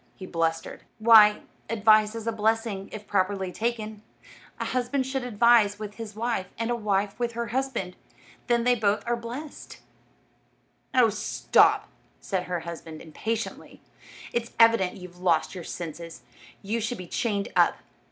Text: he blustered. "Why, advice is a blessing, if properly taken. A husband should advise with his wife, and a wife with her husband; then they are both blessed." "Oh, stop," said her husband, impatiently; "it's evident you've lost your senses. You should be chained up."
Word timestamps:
he 0.15 0.25
blustered. 0.25 0.81
"Why, 0.97 1.41
advice 1.69 2.15
is 2.15 2.25
a 2.25 2.31
blessing, 2.31 2.89
if 2.91 3.05
properly 3.05 3.51
taken. 3.51 4.01
A 4.59 4.65
husband 4.65 5.05
should 5.05 5.23
advise 5.23 5.77
with 5.77 5.93
his 5.97 6.15
wife, 6.15 6.47
and 6.57 6.71
a 6.71 6.75
wife 6.75 7.19
with 7.19 7.33
her 7.33 7.49
husband; 7.49 7.95
then 8.47 8.63
they 8.63 8.73
are 8.81 9.15
both 9.15 9.21
blessed." 9.21 9.77
"Oh, 10.95 11.09
stop," 11.09 11.87
said 12.19 12.45
her 12.45 12.61
husband, 12.61 12.99
impatiently; 12.99 13.79
"it's 14.33 14.53
evident 14.59 14.97
you've 14.97 15.19
lost 15.19 15.53
your 15.53 15.63
senses. 15.63 16.23
You 16.63 16.81
should 16.81 16.97
be 16.97 17.05
chained 17.05 17.49
up." 17.55 17.75